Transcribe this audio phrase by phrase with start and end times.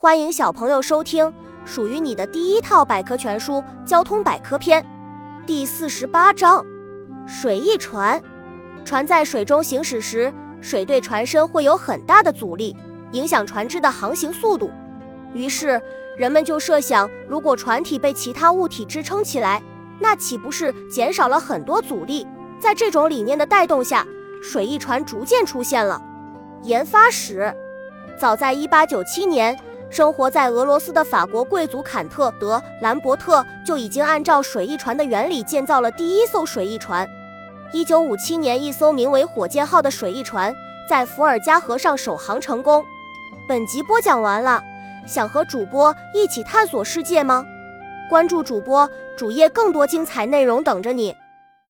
[0.00, 3.54] 欢迎小朋友收听属于你的第一套百科全书
[3.84, 4.80] 《交通百科篇》
[5.44, 6.64] 第四十八章：
[7.26, 8.22] 水翼船。
[8.84, 12.76] 船在水中行驶时，水对船身会有很大的阻力，
[13.10, 14.70] 影响船只的航行速度。
[15.34, 15.82] 于是，
[16.16, 19.60] 人们就设想，如果船体被其他物体支撑起来，
[19.98, 22.24] 那岂不是减少了很多阻力？
[22.60, 24.06] 在这种理念的带动下，
[24.40, 26.00] 水翼船逐渐出现了。
[26.62, 27.52] 研发史：
[28.16, 29.58] 早在一八九七年。
[29.90, 37.08] 生活在俄罗斯的法国贵族坎特·德·兰伯特就已经按照水翼船的原理建造了第一艘水翼船。
[37.72, 40.54] 一九五七年，一艘名为“火箭号”的水翼船
[40.88, 42.84] 在伏尔加河上首航成功。
[43.48, 44.62] 本集播讲完了，
[45.06, 47.44] 想和主播一起探索世界吗？
[48.10, 51.14] 关注主播主页，更多精彩内容等着你。